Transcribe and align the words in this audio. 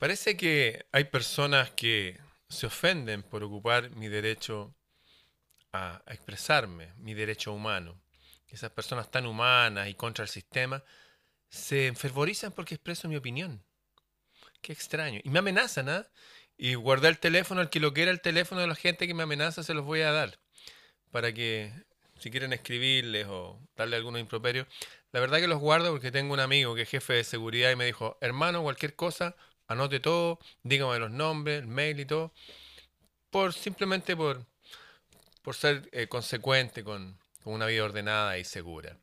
Parece 0.00 0.34
que 0.34 0.86
hay 0.92 1.04
personas 1.04 1.72
que 1.72 2.18
se 2.48 2.66
ofenden 2.66 3.22
por 3.22 3.44
ocupar 3.44 3.90
mi 3.90 4.08
derecho 4.08 4.74
a, 5.74 6.02
expresarme, 6.06 6.94
mi 6.96 7.12
derecho 7.12 7.52
humano. 7.52 8.00
Esas 8.48 8.70
personas 8.70 9.10
tan 9.10 9.26
humanas 9.26 9.88
y 9.88 9.94
contra 9.94 10.22
el 10.22 10.30
sistema 10.30 10.82
se 11.50 11.86
enfervorizan 11.86 12.52
porque 12.52 12.76
expreso 12.76 13.08
mi 13.08 13.16
opinión. 13.16 13.62
Qué 14.62 14.72
extraño. 14.72 15.20
Y 15.22 15.28
me 15.28 15.40
amenazan, 15.40 15.90
¿ah? 15.90 16.06
Y 16.56 16.76
guardar 16.76 17.10
el 17.10 17.18
teléfono, 17.18 17.60
al 17.60 17.68
que 17.68 17.78
lo 17.78 17.92
quiera 17.92 18.10
el 18.10 18.22
teléfono 18.22 18.62
de 18.62 18.68
la 18.68 18.76
gente 18.76 19.06
que 19.06 19.12
me 19.12 19.24
amenaza, 19.24 19.62
se 19.62 19.74
los 19.74 19.84
voy 19.84 20.00
a 20.00 20.12
dar. 20.12 20.38
Para 21.10 21.34
que, 21.34 21.74
si 22.18 22.30
quieren 22.30 22.54
escribirles 22.54 23.26
o 23.26 23.60
darle 23.76 23.96
algunos 23.96 24.22
improperios. 24.22 24.66
La 25.12 25.20
verdad 25.20 25.40
que 25.40 25.46
los 25.46 25.60
guardo 25.60 25.90
porque 25.90 26.10
tengo 26.10 26.32
un 26.32 26.40
amigo 26.40 26.74
que 26.74 26.82
es 26.82 26.88
jefe 26.88 27.12
de 27.12 27.24
seguridad 27.24 27.70
y 27.70 27.76
me 27.76 27.84
dijo, 27.84 28.16
hermano, 28.22 28.62
cualquier 28.62 28.96
cosa, 28.96 29.36
anote 29.70 30.00
todo, 30.00 30.38
dígame 30.62 30.98
los 30.98 31.10
nombres, 31.10 31.60
el 31.60 31.68
mail 31.68 32.00
y 32.00 32.04
todo. 32.04 32.32
Por, 33.30 33.54
simplemente 33.54 34.16
por, 34.16 34.44
por 35.42 35.54
ser 35.54 35.88
eh, 35.92 36.08
consecuente 36.08 36.82
con, 36.82 37.16
con 37.42 37.54
una 37.54 37.66
vida 37.66 37.84
ordenada 37.84 38.36
y 38.36 38.44
segura. 38.44 38.96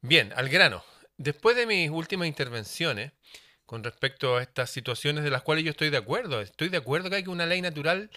Bien, 0.00 0.32
al 0.36 0.48
grano. 0.48 0.84
Después 1.16 1.56
de 1.56 1.66
mis 1.66 1.90
últimas 1.90 2.26
intervenciones, 2.26 3.12
con 3.66 3.82
respecto 3.82 4.36
a 4.36 4.42
estas 4.42 4.70
situaciones 4.70 5.24
de 5.24 5.30
las 5.30 5.42
cuales 5.42 5.64
yo 5.64 5.70
estoy 5.70 5.90
de 5.90 5.96
acuerdo. 5.96 6.40
Estoy 6.40 6.68
de 6.68 6.76
acuerdo 6.76 7.08
que 7.08 7.16
hay 7.16 7.26
una 7.26 7.46
ley 7.46 7.62
natural 7.62 8.10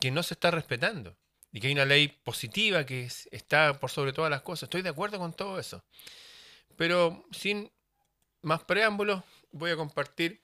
que 0.00 0.10
no 0.10 0.22
se 0.22 0.34
está 0.34 0.50
respetando 0.50 1.16
y 1.52 1.60
que 1.60 1.68
hay 1.68 1.74
una 1.74 1.84
ley 1.84 2.08
positiva 2.08 2.84
que 2.84 3.08
está 3.30 3.78
por 3.78 3.90
sobre 3.90 4.12
todas 4.12 4.30
las 4.30 4.42
cosas. 4.42 4.64
Estoy 4.64 4.82
de 4.82 4.88
acuerdo 4.88 5.18
con 5.18 5.32
todo 5.32 5.58
eso. 5.58 5.84
Pero 6.76 7.24
sin 7.32 7.70
más 8.42 8.64
preámbulos, 8.64 9.22
voy 9.52 9.70
a 9.70 9.76
compartir 9.76 10.40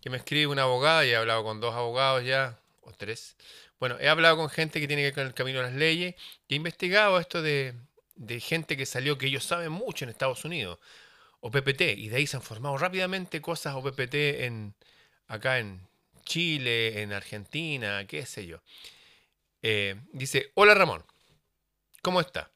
que 0.00 0.10
me 0.10 0.16
escribe 0.18 0.46
una 0.48 0.62
abogada 0.62 1.04
y 1.04 1.10
he 1.10 1.16
hablado 1.16 1.44
con 1.44 1.60
dos 1.60 1.74
abogados 1.74 2.24
ya, 2.24 2.58
o 2.82 2.92
tres. 2.92 3.36
Bueno, 3.78 3.98
he 4.00 4.08
hablado 4.08 4.36
con 4.36 4.48
gente 4.48 4.80
que 4.80 4.86
tiene 4.86 5.02
que 5.02 5.06
ver 5.06 5.14
con 5.14 5.26
el 5.26 5.34
camino 5.34 5.58
de 5.58 5.64
las 5.66 5.74
leyes 5.74 6.14
y 6.48 6.54
he 6.54 6.56
investigado 6.56 7.18
esto 7.18 7.42
de, 7.42 7.74
de 8.14 8.40
gente 8.40 8.76
que 8.76 8.86
salió 8.86 9.18
que 9.18 9.26
ellos 9.26 9.44
saben 9.44 9.72
mucho 9.72 10.04
en 10.04 10.10
Estados 10.10 10.44
Unidos 10.44 10.78
OPPT, 11.46 11.82
y 11.96 12.08
de 12.08 12.16
ahí 12.16 12.26
se 12.26 12.36
han 12.36 12.42
formado 12.42 12.76
rápidamente 12.76 13.40
cosas 13.40 13.74
OPPT 13.74 14.14
en, 14.14 14.74
acá 15.28 15.58
en 15.58 15.80
Chile, 16.24 17.02
en 17.02 17.12
Argentina, 17.12 18.04
qué 18.06 18.26
sé 18.26 18.46
yo. 18.46 18.60
Eh, 19.62 19.96
dice, 20.12 20.50
hola 20.54 20.74
Ramón, 20.74 21.04
¿cómo 22.02 22.20
está? 22.20 22.50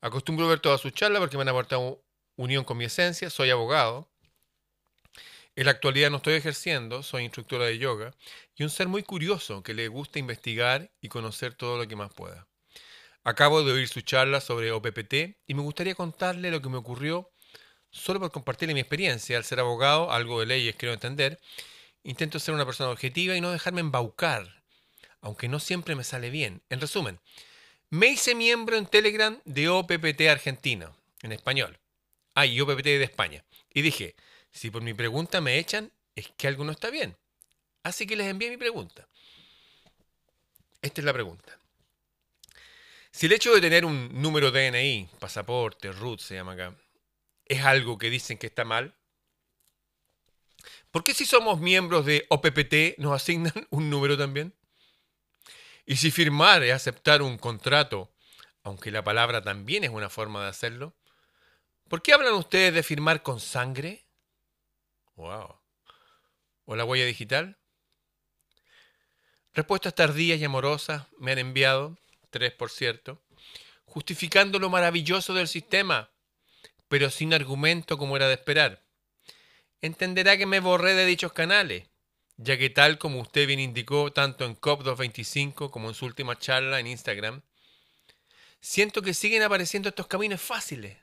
Acostumbro 0.00 0.46
ver 0.46 0.60
todas 0.60 0.80
sus 0.80 0.92
charlas 0.92 1.20
porque 1.20 1.36
me 1.36 1.42
han 1.42 1.48
aportado 1.48 2.02
unión 2.36 2.64
con 2.64 2.76
mi 2.76 2.84
esencia, 2.84 3.30
soy 3.30 3.50
abogado. 3.50 4.08
En 5.58 5.64
la 5.64 5.72
actualidad 5.72 6.08
no 6.08 6.18
estoy 6.18 6.34
ejerciendo, 6.34 7.02
soy 7.02 7.24
instructora 7.24 7.64
de 7.64 7.78
yoga 7.78 8.14
y 8.54 8.62
un 8.62 8.70
ser 8.70 8.86
muy 8.86 9.02
curioso 9.02 9.60
que 9.64 9.74
le 9.74 9.88
gusta 9.88 10.20
investigar 10.20 10.92
y 11.00 11.08
conocer 11.08 11.52
todo 11.54 11.78
lo 11.78 11.88
que 11.88 11.96
más 11.96 12.14
pueda. 12.14 12.46
Acabo 13.24 13.64
de 13.64 13.72
oír 13.72 13.88
su 13.88 14.00
charla 14.02 14.40
sobre 14.40 14.70
OPPT 14.70 15.14
y 15.48 15.54
me 15.54 15.62
gustaría 15.62 15.96
contarle 15.96 16.52
lo 16.52 16.62
que 16.62 16.68
me 16.68 16.76
ocurrió 16.76 17.32
solo 17.90 18.20
por 18.20 18.30
compartirle 18.30 18.72
mi 18.72 18.78
experiencia. 18.78 19.36
Al 19.36 19.42
ser 19.42 19.58
abogado, 19.58 20.12
algo 20.12 20.38
de 20.38 20.46
leyes 20.46 20.76
quiero 20.76 20.92
entender, 20.92 21.40
intento 22.04 22.38
ser 22.38 22.54
una 22.54 22.64
persona 22.64 22.90
objetiva 22.90 23.34
y 23.34 23.40
no 23.40 23.50
dejarme 23.50 23.80
embaucar, 23.80 24.62
aunque 25.22 25.48
no 25.48 25.58
siempre 25.58 25.96
me 25.96 26.04
sale 26.04 26.30
bien. 26.30 26.62
En 26.68 26.80
resumen, 26.80 27.18
me 27.90 28.06
hice 28.06 28.36
miembro 28.36 28.76
en 28.76 28.86
Telegram 28.86 29.40
de 29.44 29.68
OPPT 29.68 30.20
Argentina, 30.30 30.92
en 31.22 31.32
español. 31.32 31.80
Ah, 32.36 32.44
OPPT 32.44 32.84
de 32.84 33.02
España. 33.02 33.44
Y 33.74 33.82
dije, 33.82 34.14
si 34.50 34.70
por 34.70 34.82
mi 34.82 34.94
pregunta 34.94 35.40
me 35.40 35.58
echan, 35.58 35.92
es 36.14 36.28
que 36.36 36.48
algo 36.48 36.64
no 36.64 36.72
está 36.72 36.90
bien. 36.90 37.16
Así 37.82 38.06
que 38.06 38.16
les 38.16 38.26
envié 38.26 38.50
mi 38.50 38.56
pregunta. 38.56 39.08
Esta 40.82 41.00
es 41.00 41.04
la 41.04 41.12
pregunta. 41.12 41.58
Si 43.10 43.26
el 43.26 43.32
hecho 43.32 43.54
de 43.54 43.60
tener 43.60 43.84
un 43.84 44.20
número 44.20 44.50
DNI, 44.50 45.08
pasaporte, 45.18 45.90
RUT 45.92 46.20
se 46.20 46.34
llama 46.34 46.52
acá, 46.52 46.76
es 47.46 47.64
algo 47.64 47.98
que 47.98 48.10
dicen 48.10 48.38
que 48.38 48.46
está 48.46 48.64
mal? 48.64 48.94
¿Por 50.90 51.02
qué 51.02 51.14
si 51.14 51.24
somos 51.24 51.60
miembros 51.60 52.06
de 52.06 52.26
OPPT 52.28 52.98
nos 52.98 53.14
asignan 53.14 53.52
un 53.70 53.90
número 53.90 54.16
también? 54.16 54.54
Y 55.86 55.96
si 55.96 56.10
firmar 56.10 56.62
es 56.62 56.72
aceptar 56.72 57.22
un 57.22 57.38
contrato, 57.38 58.12
aunque 58.62 58.90
la 58.90 59.02
palabra 59.02 59.40
también 59.42 59.84
es 59.84 59.90
una 59.90 60.10
forma 60.10 60.42
de 60.42 60.50
hacerlo, 60.50 60.94
¿por 61.88 62.02
qué 62.02 62.12
hablan 62.12 62.34
ustedes 62.34 62.74
de 62.74 62.82
firmar 62.82 63.22
con 63.22 63.40
sangre? 63.40 64.04
Wow. 65.18 65.60
¿O 66.64 66.76
la 66.76 66.84
huella 66.84 67.04
digital? 67.04 67.58
Respuestas 69.52 69.94
tardías 69.94 70.40
y 70.40 70.44
amorosas 70.44 71.06
me 71.18 71.32
han 71.32 71.38
enviado, 71.38 71.98
tres 72.30 72.52
por 72.52 72.70
cierto, 72.70 73.22
justificando 73.84 74.58
lo 74.58 74.70
maravilloso 74.70 75.34
del 75.34 75.48
sistema 75.48 76.10
pero 76.88 77.10
sin 77.10 77.34
argumento 77.34 77.98
como 77.98 78.16
era 78.16 78.28
de 78.28 78.34
esperar. 78.34 78.82
Entenderá 79.80 80.36
que 80.36 80.46
me 80.46 80.60
borré 80.60 80.94
de 80.94 81.06
dichos 81.06 81.32
canales, 81.32 81.84
ya 82.36 82.56
que 82.56 82.70
tal 82.70 82.98
como 82.98 83.20
usted 83.20 83.46
bien 83.46 83.60
indicó 83.60 84.10
tanto 84.12 84.44
en 84.44 84.56
COP225 84.56 85.70
como 85.70 85.88
en 85.88 85.94
su 85.94 86.06
última 86.06 86.38
charla 86.38 86.80
en 86.80 86.86
Instagram, 86.86 87.42
siento 88.60 89.02
que 89.02 89.14
siguen 89.14 89.42
apareciendo 89.42 89.90
estos 89.90 90.06
caminos 90.06 90.40
fáciles. 90.40 90.96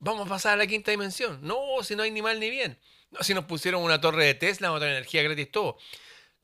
Vamos 0.00 0.26
a 0.26 0.28
pasar 0.28 0.54
a 0.54 0.56
la 0.56 0.66
quinta 0.66 0.90
dimensión. 0.90 1.40
No, 1.42 1.82
si 1.82 1.96
no 1.96 2.02
hay 2.02 2.10
ni 2.10 2.22
mal 2.22 2.38
ni 2.38 2.50
bien. 2.50 2.78
No, 3.10 3.22
si 3.22 3.34
nos 3.34 3.44
pusieron 3.44 3.82
una 3.82 4.00
torre 4.00 4.26
de 4.26 4.34
Tesla, 4.34 4.72
otra 4.72 4.88
energía 4.88 5.22
gratis, 5.22 5.50
todo. 5.50 5.78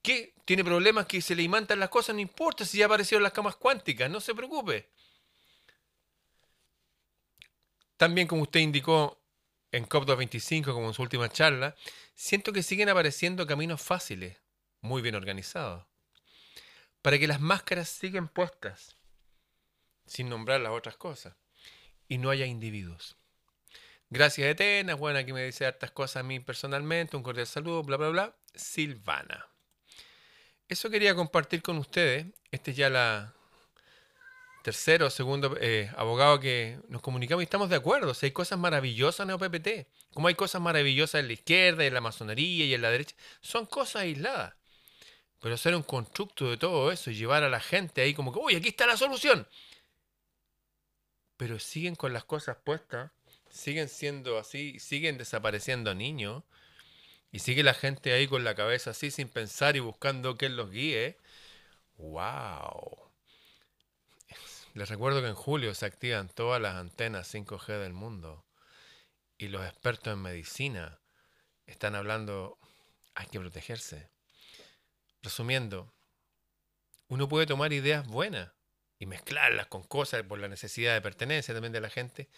¿Qué? 0.03 0.34
¿Tiene 0.44 0.65
problemas 0.65 1.06
que 1.06 1.22
se 1.22 1.34
le 1.34 1.42
imantan 1.42 1.81
las 1.81 1.88
cosas? 1.88 2.14
No 2.14 2.20
importa 2.20 2.64
si 2.64 2.78
ya 2.78 2.87
aparecieron 2.87 3.22
las 3.22 3.32
camas 3.32 3.56
cuánticas, 3.56 4.10
no 4.10 4.20
se 4.20 4.34
preocupe. 4.34 4.91
También, 7.97 8.26
como 8.26 8.43
usted 8.43 8.60
indicó 8.60 9.22
en 9.72 9.88
COP225, 9.88 10.72
como 10.72 10.88
en 10.88 10.94
su 10.94 11.03
última 11.03 11.28
charla, 11.28 11.75
siento 12.14 12.53
que 12.53 12.62
siguen 12.62 12.88
apareciendo 12.88 13.47
caminos 13.47 13.81
fáciles, 13.81 14.37
muy 14.81 15.00
bien 15.00 15.14
organizados, 15.14 15.87
para 17.03 17.19
que 17.19 17.26
las 17.26 17.41
máscaras 17.41 17.88
sigan 17.88 18.28
puestas, 18.28 18.97
sin 20.06 20.28
nombrar 20.28 20.60
las 20.60 20.72
otras 20.72 20.97
cosas, 20.97 21.34
y 22.09 22.19
no 22.19 22.31
haya 22.31 22.47
individuos. 22.47 23.16
Gracias, 24.10 24.47
Eterna. 24.47 24.94
Bueno, 24.94 25.19
aquí 25.19 25.32
me 25.32 25.44
dice 25.44 25.66
hartas 25.66 25.91
cosas 25.91 26.19
a 26.19 26.22
mí 26.22 26.41
personalmente. 26.41 27.16
Un 27.16 27.22
cordial 27.22 27.47
saludo, 27.47 27.82
bla, 27.82 27.97
bla, 27.97 28.09
bla. 28.10 28.37
Silvana. 28.54 29.48
Eso 30.69 30.91
quería 30.91 31.15
compartir 31.15 31.62
con 31.62 31.78
ustedes. 31.78 32.26
Esta 32.50 32.70
es 32.70 32.76
ya 32.76 32.91
la, 32.91 33.34
tercero 34.64 35.09
o 35.09 35.10
segundo 35.10 35.59
eh, 35.60 35.93
abogado 35.94 36.41
que 36.41 36.81
nos 36.88 37.03
comunicamos 37.03 37.43
y 37.43 37.44
estamos 37.44 37.69
de 37.69 37.76
acuerdo. 37.76 38.14
Si 38.14 38.25
hay 38.25 38.32
cosas 38.32 38.59
maravillosas 38.59 39.28
en 39.28 39.32
OPPT, 39.32 39.69
como 40.14 40.28
hay 40.28 40.34
cosas 40.34 40.62
maravillosas 40.62 41.20
en 41.20 41.26
la 41.26 41.34
izquierda, 41.34 41.84
en 41.84 41.93
la 41.93 42.00
masonería 42.00 42.64
y 42.64 42.72
en 42.72 42.81
la 42.81 42.91
derecha, 42.91 43.14
son 43.43 43.66
cosas 43.66 44.03
aisladas. 44.03 44.54
Pero 45.38 45.54
hacer 45.54 45.76
un 45.76 45.82
constructo 45.82 46.48
de 46.48 46.56
todo 46.56 46.91
eso 46.91 47.10
y 47.10 47.14
llevar 47.14 47.44
a 47.44 47.50
la 47.50 47.60
gente 47.60 48.00
ahí 48.00 48.14
como 48.14 48.32
que, 48.32 48.38
uy, 48.38 48.56
aquí 48.56 48.69
está 48.69 48.87
la 48.87 48.97
solución. 48.97 49.47
Pero 51.37 51.59
siguen 51.59 51.94
con 51.94 52.14
las 52.14 52.25
cosas 52.25 52.56
puestas, 52.64 53.10
siguen 53.54 53.88
siendo 53.88 54.38
así, 54.38 54.78
siguen 54.81 55.16
desapareciendo 55.16 55.94
niños 55.94 56.42
y 57.31 57.38
sigue 57.38 57.62
la 57.62 57.72
gente 57.72 58.12
ahí 58.12 58.26
con 58.26 58.42
la 58.44 58.54
cabeza 58.54 58.91
así 58.91 59.10
sin 59.10 59.28
pensar 59.28 59.76
y 59.76 59.81
buscando 59.81 60.37
que 60.37 60.48
los 60.48 60.70
guíe. 60.70 61.16
¡Wow! 61.97 63.10
Les 64.75 64.88
recuerdo 64.88 65.22
que 65.22 65.28
en 65.28 65.37
julio 65.37 65.72
se 65.75 65.87
activan 65.87 66.28
todas 66.28 66.60
las 66.60 66.75
antenas 66.75 67.32
5G 67.32 67.78
del 67.78 67.93
mundo 67.93 68.44
y 69.38 69.48
los 69.48 69.64
expertos 69.64 70.12
en 70.12 70.22
medicina 70.22 71.00
están 71.66 71.94
hablando, 71.94 72.59
hay 73.14 73.26
que 73.28 73.38
protegerse. 73.38 74.11
Resumiendo, 75.23 75.94
uno 77.06 77.29
puede 77.29 77.46
tomar 77.46 77.73
ideas 77.73 78.05
buenas 78.06 78.50
y 78.99 79.06
mezclarlas 79.06 79.69
con 79.69 79.84
cosas 79.84 80.25
por 80.25 80.40
la 80.40 80.49
necesidad 80.49 80.94
de 80.94 81.00
pertenencia 81.00 81.55
también 81.55 81.73
de 81.73 81.81
la 81.81 81.90
gente 81.90 82.29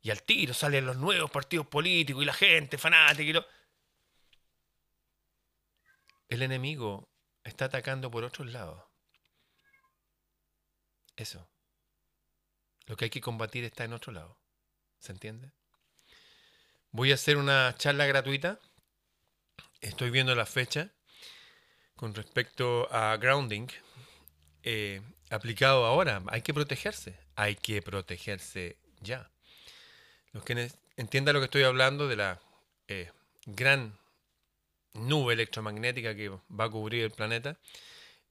y 0.00 0.10
al 0.10 0.22
tiro 0.22 0.54
salen 0.54 0.86
los 0.86 0.96
nuevos 0.96 1.30
partidos 1.30 1.66
políticos 1.66 2.22
y 2.22 2.26
la 2.26 2.34
gente 2.34 2.78
fanática 2.78 3.22
y 3.22 3.32
lo... 3.32 3.46
El 6.28 6.42
enemigo 6.42 7.08
está 7.42 7.66
atacando 7.66 8.10
por 8.10 8.24
otros 8.24 8.50
lados. 8.52 8.84
Eso. 11.16 11.48
Lo 12.86 12.96
que 12.96 13.06
hay 13.06 13.10
que 13.10 13.20
combatir 13.20 13.64
está 13.64 13.84
en 13.84 13.92
otro 13.92 14.12
lado. 14.12 14.38
¿Se 14.98 15.12
entiende? 15.12 15.52
Voy 16.90 17.12
a 17.12 17.14
hacer 17.14 17.36
una 17.36 17.74
charla 17.76 18.06
gratuita. 18.06 18.60
Estoy 19.80 20.10
viendo 20.10 20.34
la 20.34 20.46
fecha 20.46 20.92
con 21.96 22.14
respecto 22.14 22.88
a 22.92 23.16
grounding 23.16 23.68
eh, 24.62 25.02
aplicado 25.30 25.86
ahora. 25.86 26.22
Hay 26.28 26.42
que 26.42 26.54
protegerse. 26.54 27.18
Hay 27.34 27.56
que 27.56 27.82
protegerse 27.82 28.78
ya. 29.00 29.30
Los 30.32 30.44
que 30.44 30.70
entiendan 30.96 31.34
lo 31.34 31.40
que 31.40 31.46
estoy 31.46 31.62
hablando 31.62 32.08
de 32.08 32.16
la 32.16 32.40
eh, 32.88 33.10
gran 33.46 33.98
nube 34.94 35.34
electromagnética 35.34 36.14
que 36.14 36.28
va 36.28 36.64
a 36.64 36.70
cubrir 36.70 37.04
el 37.04 37.10
planeta. 37.10 37.56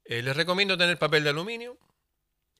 Eh, 0.06 0.22
les 0.22 0.36
recomiendo 0.36 0.78
tener 0.78 0.98
papel 0.98 1.24
de 1.24 1.32
aluminio, 1.32 1.78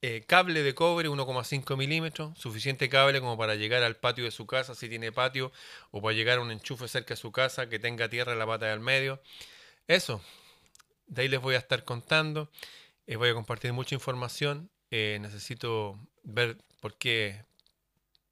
eh, 0.02 0.24
cable 0.28 0.64
de 0.64 0.76
cobre 0.76 1.10
1,5 1.10 1.78
milímetros, 1.78 2.38
suficiente 2.38 2.90
cable 2.90 3.20
como 3.20 3.38
para 3.38 3.56
llegar 3.56 3.84
al 3.84 3.96
patio 3.96 4.26
de 4.26 4.32
su 4.32 4.46
casa 4.46 4.76
si 4.76 4.90
tiene 4.90 5.12
patio, 5.12 5.52
o 5.92 6.02
para 6.02 6.16
llegar 6.16 6.40
a 6.40 6.42
un 6.42 6.52
enchufe 6.52 6.88
cerca 6.88 7.14
de 7.14 7.18
su 7.18 7.32
casa 7.32 7.70
que 7.70 7.80
tenga 7.80 8.10
tierra 8.10 8.34
en 8.34 8.40
la 8.40 8.46
pata 8.46 8.68
del 8.68 8.80
medio. 8.80 9.22
Eso, 9.88 10.22
de 11.08 11.24
ahí 11.24 11.28
les 11.28 11.42
voy 11.42 11.56
a 11.56 11.60
estar 11.60 11.84
contando. 11.84 12.52
Eh, 13.08 13.16
voy 13.16 13.30
a 13.30 13.34
compartir 13.34 13.74
mucha 13.74 13.96
información. 13.96 14.70
Necesito 14.90 16.00
ver 16.24 16.58
por 16.80 16.98
qué, 16.98 17.44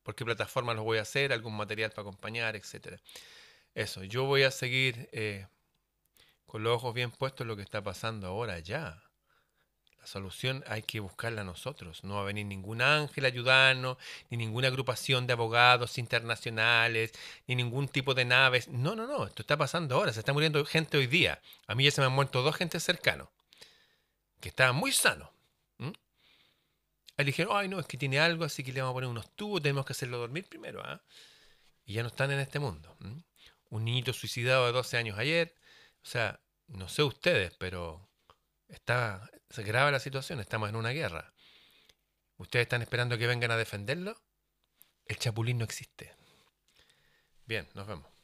por 0.06 0.16
qué 0.16 0.24
plataforma 0.24 0.74
lo 0.74 0.84
voy 0.84 1.00
a 1.00 1.02
hacer, 1.02 1.34
algún 1.34 1.58
material 1.58 1.92
para 1.92 2.04
acompañar, 2.04 2.56
etc. 2.56 3.02
Eso, 3.74 4.06
yo 4.06 4.24
voy 4.24 4.44
a 4.44 4.52
seguir 4.52 5.10
con 6.46 6.64
los 6.64 6.76
ojos 6.78 6.94
bien 6.94 7.12
puestos 7.12 7.42
en 7.42 7.50
lo 7.50 7.58
que 7.58 7.64
está 7.64 7.84
pasando 7.84 8.28
ahora 8.28 8.60
ya 8.60 9.06
solución 10.06 10.64
hay 10.68 10.84
que 10.84 11.00
buscarla 11.00 11.44
nosotros. 11.44 12.04
No 12.04 12.16
va 12.16 12.22
a 12.22 12.26
venir 12.26 12.46
ningún 12.46 12.82
ángel 12.82 13.26
a 13.26 13.28
ayudarnos, 13.28 13.98
ni 14.30 14.38
ninguna 14.38 14.68
agrupación 14.68 15.28
de 15.28 15.34
abogados 15.34 15.98
internacionales, 15.98 17.12
ni 17.48 17.56
ningún 17.56 17.88
tipo 17.88 18.14
de 18.14 18.26
naves. 18.26 18.68
No, 18.68 18.96
no, 18.96 19.08
no. 19.08 19.26
Esto 19.26 19.42
está 19.42 19.58
pasando 19.58 19.96
ahora. 19.96 20.14
Se 20.14 20.20
está 20.20 20.34
muriendo 20.34 20.64
gente 20.66 20.98
hoy 20.98 21.08
día. 21.08 21.42
A 21.68 21.76
mí 21.76 21.84
ya 21.84 21.92
se 21.92 22.02
me 22.02 22.08
han 22.08 22.14
muerto 22.14 22.42
dos 22.42 22.56
gentes 22.56 22.84
cercanos, 22.84 23.28
que 24.40 24.50
estaban 24.50 24.76
muy 24.76 24.92
sanos. 24.92 25.30
Ahí 27.18 27.26
dijeron, 27.26 27.56
ay, 27.56 27.68
no, 27.70 27.80
es 27.80 27.88
que 27.88 27.98
tiene 27.98 28.20
algo, 28.20 28.44
así 28.44 28.64
que 28.64 28.74
le 28.74 28.82
vamos 28.82 28.92
a 28.92 28.96
poner 28.96 29.10
unos 29.10 29.36
tubos, 29.36 29.62
tenemos 29.62 29.86
que 29.86 29.94
hacerlo 29.94 30.18
dormir 30.18 30.48
primero. 30.50 30.82
¿ah? 30.84 31.02
Y 31.86 31.94
ya 31.94 32.02
no 32.02 32.10
están 32.10 32.32
en 32.32 32.40
este 32.40 32.60
mundo. 32.60 32.96
Un 33.70 33.86
niñito 33.86 34.14
suicidado 34.14 34.66
de 34.66 34.72
12 34.74 34.98
años 34.98 35.18
ayer. 35.18 35.56
O 36.04 36.06
sea, 36.06 36.42
no 36.68 36.90
sé 36.90 37.04
ustedes, 37.04 37.54
pero 37.58 38.10
está 38.68 39.30
se 39.50 39.64
graba 39.64 39.92
la 39.92 40.00
situación, 40.00 40.40
estamos 40.40 40.70
en 40.70 40.76
una 40.76 40.90
guerra. 40.90 41.34
¿Ustedes 42.38 42.64
están 42.64 42.82
esperando 42.82 43.18
que 43.18 43.28
vengan 43.28 43.52
a 43.52 43.58
defenderlo? 43.58 44.22
El 45.06 45.18
chapulín 45.18 45.60
no 45.60 45.64
existe. 45.64 46.14
Bien, 47.46 47.70
nos 47.74 47.88
vemos. 47.88 48.15